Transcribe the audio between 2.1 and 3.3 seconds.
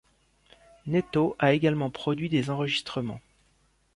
des enregistrements.